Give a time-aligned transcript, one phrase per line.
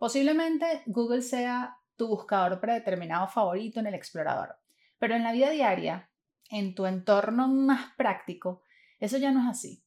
[0.00, 4.56] Posiblemente Google sea tu buscador predeterminado favorito en el explorador,
[4.98, 6.08] pero en la vida diaria,
[6.48, 8.62] en tu entorno más práctico,
[8.98, 9.84] eso ya no es así.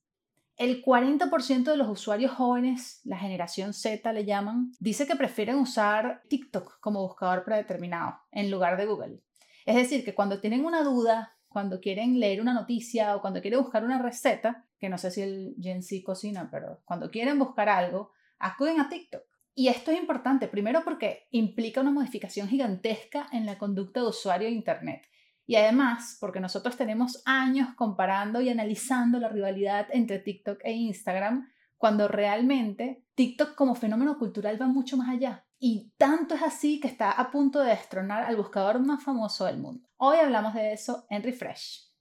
[0.55, 6.21] El 40% de los usuarios jóvenes, la generación Z le llaman, dice que prefieren usar
[6.29, 9.23] TikTok como buscador predeterminado en lugar de Google.
[9.65, 13.61] Es decir, que cuando tienen una duda, cuando quieren leer una noticia o cuando quieren
[13.61, 17.67] buscar una receta, que no sé si el Gen Z cocina, pero cuando quieren buscar
[17.67, 19.32] algo, acuden a TikTok.
[19.55, 24.47] Y esto es importante, primero porque implica una modificación gigantesca en la conducta de usuario
[24.47, 25.03] de Internet.
[25.45, 31.51] Y además, porque nosotros tenemos años comparando y analizando la rivalidad entre TikTok e Instagram,
[31.77, 35.45] cuando realmente TikTok como fenómeno cultural va mucho más allá.
[35.59, 39.59] Y tanto es así que está a punto de destronar al buscador más famoso del
[39.59, 39.87] mundo.
[39.97, 41.93] Hoy hablamos de eso en Refresh.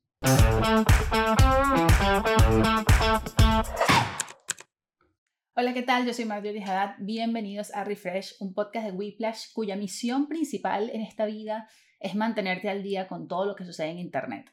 [5.72, 6.04] Hola, ¿qué tal?
[6.04, 6.96] Yo soy Marjorie Haddad.
[6.98, 11.66] Bienvenidos a Refresh, un podcast de Whiplash cuya misión principal en esta vida
[11.98, 14.52] es mantenerte al día con todo lo que sucede en Internet.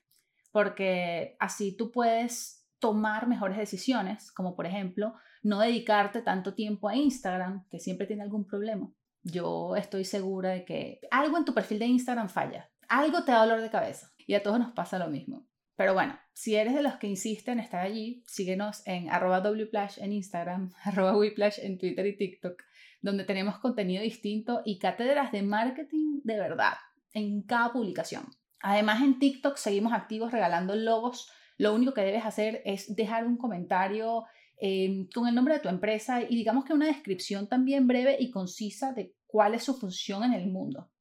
[0.53, 6.95] Porque así tú puedes tomar mejores decisiones, como por ejemplo no dedicarte tanto tiempo a
[6.95, 8.89] Instagram, que siempre tiene algún problema.
[9.21, 13.41] Yo estoy segura de que algo en tu perfil de Instagram falla, algo te da
[13.41, 15.48] dolor de cabeza y a todos nos pasa lo mismo.
[15.79, 19.99] Pero bueno, si eres de los que insisten en estar allí, síguenos en arroba wplash
[19.99, 22.61] en Instagram, arroba en Twitter y TikTok,
[23.01, 26.73] donde tenemos contenido distinto y cátedras de marketing de verdad
[27.13, 28.25] en cada publicación.
[28.59, 31.31] Además, en TikTok seguimos activos regalando logos.
[31.57, 34.25] Lo único que debes hacer es dejar un comentario
[34.59, 38.31] em, con el nombre de tu empresa y digamos que una descripción también breve y
[38.31, 40.91] concisa de cuál es su función en el mundo.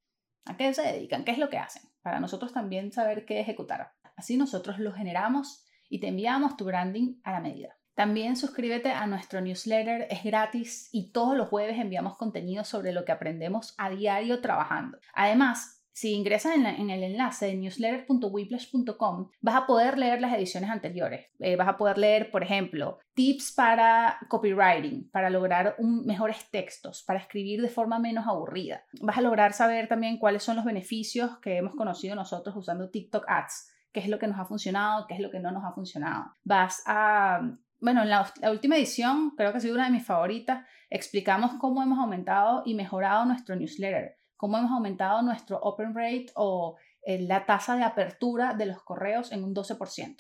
[0.44, 1.24] ¿A qué se dedican?
[1.24, 1.82] ¿Qué es lo que hacen?
[2.00, 3.97] Para nosotros también saber qué ejecutar.
[4.18, 7.78] Así nosotros lo generamos y te enviamos tu branding a la medida.
[7.94, 13.04] También suscríbete a nuestro newsletter, es gratis y todos los jueves enviamos contenido sobre lo
[13.04, 14.98] que aprendemos a diario trabajando.
[15.14, 21.26] Además, si ingresas en, el enlace de newsletter.whiplash.com, vas a poder leer las ediciones anteriores.
[21.38, 27.20] Eh, vas a poder leer, por ejemplo, tips para copywriting, para lograr mejores textos, para
[27.20, 28.84] escribir de forma menos aburrida.
[29.00, 33.24] Vas a lograr saber también cuáles son los beneficios que hemos conocido nosotros usando TikTok
[33.26, 35.72] Ads qué es lo que nos ha funcionado, qué es lo que no nos ha
[35.72, 36.34] funcionado.
[36.44, 37.40] Vas a,
[37.80, 41.82] bueno, en la, última edición, creo que ha sido una de mis favoritas, explicamos cómo
[41.82, 47.46] hemos aumentado y mejorado nuestro newsletter, cómo hemos aumentado nuestro open rate o eh, la
[47.46, 50.16] tasa de apertura de los correos en un 12%.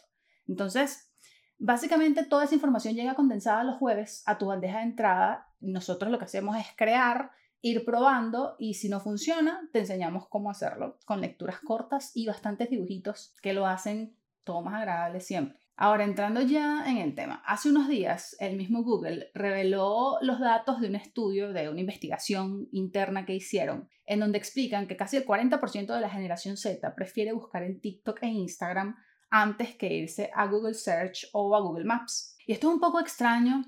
[0.46, 1.12] Entonces,
[1.58, 5.48] básicamente toda esa información llega condensada los jueves a tu bandeja de entrada.
[5.60, 10.50] Nosotros lo que hacemos es crear ir probando y si no funciona, te enseñamos cómo
[10.50, 15.58] hacerlo con lecturas cortas y bastantes dibujitos que lo hacen todo más agradable siempre.
[15.80, 20.80] Ahora, entrando ya en el tema, hace unos días el mismo Google reveló los datos
[20.80, 25.24] de un estudio, de una investigación interna que hicieron, en donde explican que casi el
[25.24, 28.96] 40% de la generación Z prefiere buscar en TikTok e Instagram
[29.30, 32.36] antes que irse a Google Search o a Google Maps.
[32.44, 33.62] Y esto es un poco extraño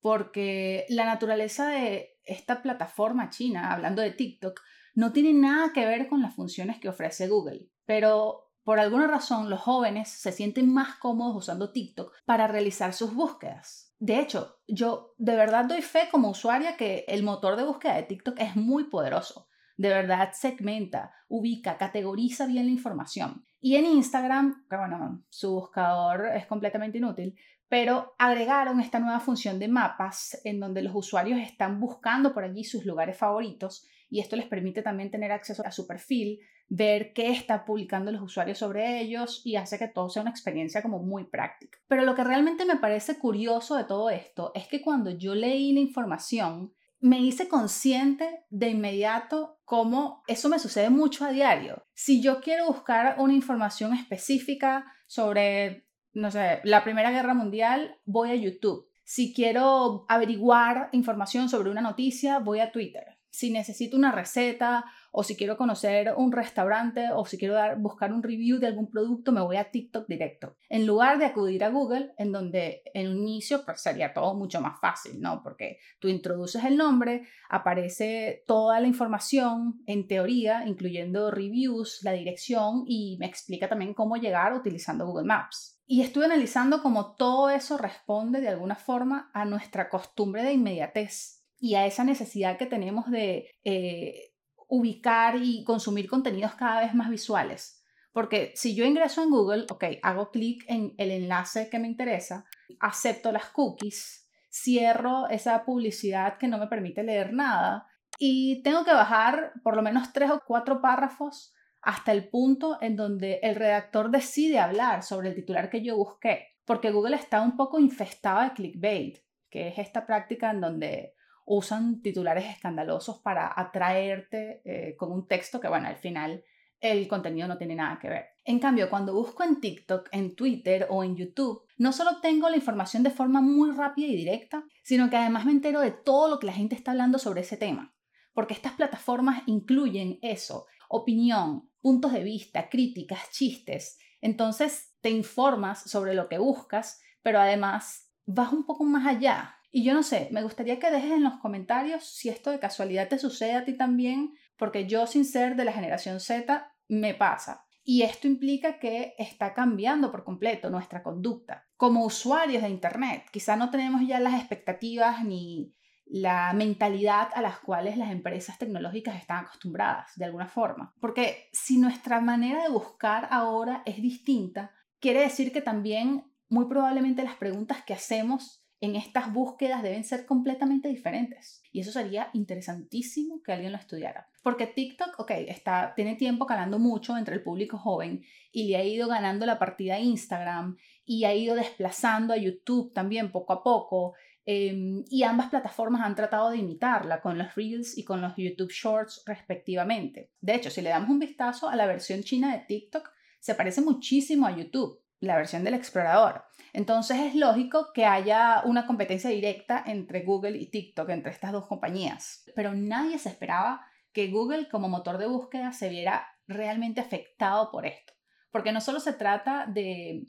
[0.00, 4.60] porque la naturaleza de esta plataforma china, hablando de TikTok,
[4.94, 9.48] no tiene nada que ver con las funciones que ofrece Google, pero por alguna razón
[9.48, 13.94] los jóvenes se sienten más cómodos usando TikTok para realizar sus búsquedas.
[13.98, 18.02] De hecho, yo de verdad doy fe como usuaria que el motor de búsqueda de
[18.02, 19.48] TikTok es muy poderoso.
[19.76, 23.46] De verdad segmenta, ubica, categoriza bien la información.
[23.60, 27.36] Y en Instagram, que bueno, su buscador es completamente inútil,
[27.68, 32.64] pero agregaron esta nueva función de mapas en donde los usuarios están buscando por allí
[32.64, 37.30] sus lugares favoritos y esto les permite también tener acceso a su perfil, ver qué
[37.30, 41.24] está publicando los usuarios sobre ellos y hace que todo sea una experiencia como muy
[41.24, 41.78] práctica.
[41.88, 45.72] Pero lo que realmente me parece curioso de todo esto es que cuando yo leí
[45.72, 51.84] la información, me hice consciente de inmediato cómo eso me sucede mucho a diario.
[51.94, 55.87] Si yo quiero buscar una información específica sobre
[56.18, 58.88] no sé, la Primera Guerra Mundial, voy a YouTube.
[59.04, 63.04] Si quiero averiguar información sobre una noticia, voy a Twitter.
[63.30, 68.22] Si necesito una receta o si quiero conocer un restaurante o si quiero buscar un
[68.22, 70.56] review de algún producto, me voy a TikTok directo.
[70.68, 74.60] En lugar de acudir a Google, en donde en un inicio pues, sería todo mucho
[74.60, 75.40] más fácil, ¿no?
[75.44, 82.82] Porque tú introduces el nombre, aparece toda la información, en teoría, incluyendo reviews, la dirección
[82.88, 85.77] y me explica también cómo llegar utilizando Google Maps.
[85.90, 91.46] Y estuve analizando cómo todo eso responde de alguna forma a nuestra costumbre de inmediatez
[91.58, 94.34] y a esa necesidad que tenemos de eh,
[94.68, 97.82] ubicar y consumir contenidos cada vez más visuales.
[98.12, 102.44] Porque si yo ingreso en Google, ok, hago clic en el enlace que me interesa,
[102.80, 107.86] acepto las cookies, cierro esa publicidad que no me permite leer nada
[108.18, 112.96] y tengo que bajar por lo menos tres o cuatro párrafos hasta el punto en
[112.96, 117.56] donde el redactor decide hablar sobre el titular que yo busqué, porque Google está un
[117.56, 121.14] poco infestado de clickbait, que es esta práctica en donde
[121.46, 126.44] usan titulares escandalosos para atraerte eh, con un texto que, bueno, al final
[126.80, 128.26] el contenido no tiene nada que ver.
[128.44, 132.56] En cambio, cuando busco en TikTok, en Twitter o en YouTube, no solo tengo la
[132.56, 136.38] información de forma muy rápida y directa, sino que además me entero de todo lo
[136.38, 137.94] que la gente está hablando sobre ese tema.
[138.32, 143.98] Porque estas plataformas incluyen eso, opinión, puntos de vista, críticas, chistes.
[144.20, 149.54] Entonces te informas sobre lo que buscas, pero además vas un poco más allá.
[149.70, 153.08] Y yo no sé, me gustaría que dejes en los comentarios si esto de casualidad
[153.08, 157.64] te sucede a ti también porque yo sin ser de la generación Z me pasa.
[157.84, 161.66] Y esto implica que está cambiando por completo nuestra conducta.
[161.76, 165.74] Como usuarios de Internet, quizá no tenemos ya las expectativas ni
[166.10, 170.94] la mentalidad a las cuales las empresas tecnológicas están acostumbradas, de alguna forma.
[171.00, 177.22] Porque si nuestra manera de buscar ahora es distinta, quiere decir que también muy probablemente
[177.22, 181.62] las preguntas que hacemos en estas búsquedas deben ser completamente diferentes.
[181.72, 184.28] Y eso sería interesantísimo que alguien lo estudiara.
[184.42, 188.22] Porque TikTok, ok, está, tiene tiempo calando mucho entre el público joven
[188.52, 192.92] y le ha ido ganando la partida a Instagram y ha ido desplazando a YouTube
[192.92, 194.14] también poco a poco.
[194.50, 198.72] Em, y ambas plataformas han tratado de imitarla con los Reels y con los YouTube
[198.72, 200.32] Shorts respectivamente.
[200.40, 203.10] De hecho, si le damos un vistazo a la versión china de TikTok,
[203.40, 206.44] se parece muchísimo a YouTube, la versión del explorador.
[206.72, 211.66] Entonces es lógico que haya una competencia directa entre Google y TikTok, entre estas dos
[211.66, 212.46] compañías.
[212.56, 213.84] Pero nadie se esperaba
[214.14, 218.14] que Google como motor de búsqueda se viera realmente afectado por esto.
[218.50, 220.26] Porque no solo se trata de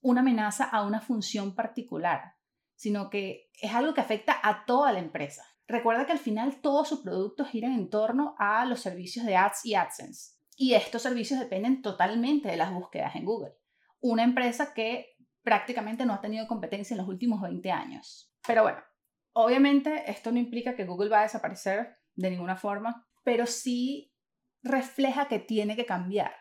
[0.00, 2.37] una amenaza a una función particular,
[2.78, 5.44] sino que es algo que afecta a toda la empresa.
[5.66, 9.66] Recuerda que al final todos sus productos giran en torno a los servicios de Ads
[9.66, 10.36] y AdSense.
[10.56, 13.52] Y estos servicios dependen totalmente de las búsquedas en Google.
[14.00, 18.32] Una empresa que prácticamente no ha tenido competencia en los últimos 20 años.
[18.46, 18.78] Pero bueno,
[19.32, 24.14] obviamente esto no implica que Google va a desaparecer de ninguna forma, pero sí
[24.62, 26.32] refleja que tiene que cambiar.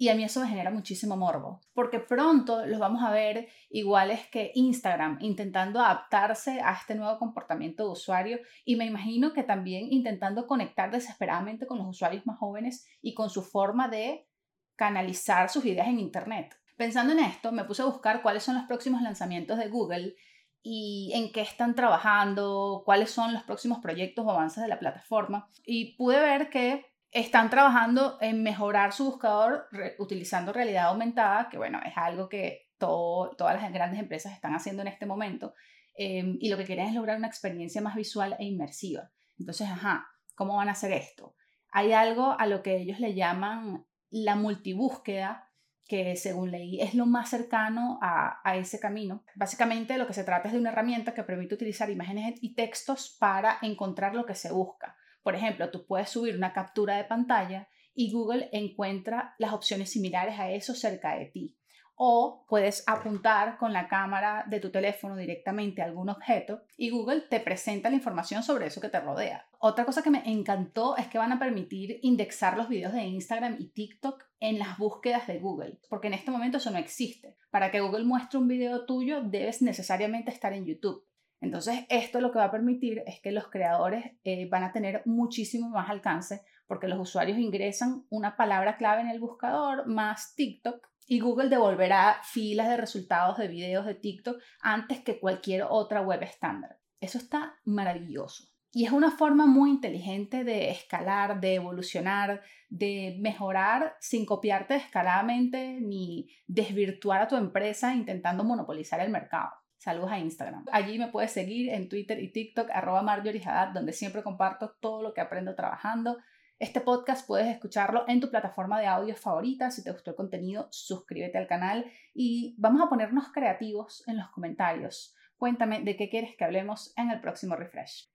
[0.00, 4.26] Y a mí eso me genera muchísimo morbo, porque pronto los vamos a ver iguales
[4.32, 9.92] que Instagram, intentando adaptarse a este nuevo comportamiento de usuario y me imagino que también
[9.92, 14.26] intentando conectar desesperadamente con los usuarios más jóvenes y con su forma de
[14.74, 16.56] canalizar sus ideas en Internet.
[16.78, 20.14] Pensando en esto, me puse a buscar cuáles son los próximos lanzamientos de Google
[20.62, 25.50] y en qué están trabajando, cuáles son los próximos proyectos o avances de la plataforma.
[25.66, 29.68] Y pude ver que están trabajando en mejorar su buscador
[29.98, 34.88] utilizando realidad aumentada, que bueno, es algo que todas las grandes empresas están haciendo en
[34.88, 35.54] este momento.
[35.94, 39.10] Em, y lo que quieren es lograr una experiencia más visual e inmersiva.
[39.38, 41.34] Entonces, ajá, ¿cómo van a hacer esto?
[41.72, 45.50] Hay algo a lo que ellos le llaman la multibúsqueda,
[45.86, 49.24] que según leí es lo más cercano a, ese camino.
[49.34, 53.16] Básicamente lo que se trata es de una herramienta que permite utilizar imágenes y textos
[53.18, 54.96] para encontrar lo que se busca.
[55.22, 60.38] Por ejemplo, tú puedes subir una captura de pantalla y Google encuentra las opciones similares
[60.38, 61.56] a eso cerca de ti
[62.02, 67.20] o puedes apuntar con la cámara de tu teléfono directamente a algún objeto y Google
[67.28, 69.46] te presenta la información sobre eso que te rodea.
[69.58, 73.56] Otra cosa que me encantó es que van a permitir indexar los videos de Instagram
[73.58, 77.36] y TikTok en las búsquedas de Google, porque en este momento eso no existe.
[77.50, 81.04] Para que Google muestre un video tuyo debes necesariamente estar en YouTube.
[81.40, 85.02] Entonces, esto lo que va a permitir es que los creadores eh, van a tener
[85.06, 90.86] muchísimo más alcance porque los usuarios ingresan una palabra clave en el buscador más TikTok
[91.06, 96.22] y Google devolverá filas de resultados de videos de TikTok antes que cualquier otra web
[96.22, 96.78] estándar.
[97.00, 98.44] Eso está maravilloso.
[98.72, 105.80] Y es una forma muy inteligente de escalar, de evolucionar, de mejorar sin copiarte escaladamente
[105.80, 109.50] ni desvirtuar a tu empresa intentando monopolizar el mercado.
[109.80, 110.66] Saludos a Instagram.
[110.70, 113.42] Allí me puedes seguir en Twitter y TikTok, arroba Marjorie
[113.74, 116.18] donde siempre comparto todo lo que aprendo trabajando
[116.60, 119.70] este podcast puedes escucharlo en tu plataforma de audio favorita.
[119.70, 124.28] Si te gustó el contenido, suscríbete al canal y vamos a ponernos creativos en los
[124.28, 125.16] comentarios.
[125.38, 128.10] Cuéntame de qué quieres que hablemos en el próximo refresh.